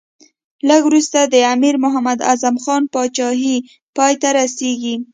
[0.67, 3.57] لږ وروسته د امیر محمد اعظم خان پاچهي
[3.95, 4.95] پای ته رسېږي.